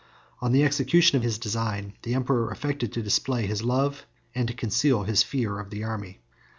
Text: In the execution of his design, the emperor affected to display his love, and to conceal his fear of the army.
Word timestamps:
In 0.41 0.51
the 0.51 0.63
execution 0.63 1.17
of 1.17 1.21
his 1.21 1.37
design, 1.37 1.93
the 2.01 2.15
emperor 2.15 2.49
affected 2.49 2.91
to 2.93 3.03
display 3.03 3.45
his 3.45 3.61
love, 3.61 4.07
and 4.33 4.47
to 4.47 4.53
conceal 4.55 5.03
his 5.03 5.21
fear 5.21 5.59
of 5.59 5.69
the 5.69 5.83
army. 5.83 6.21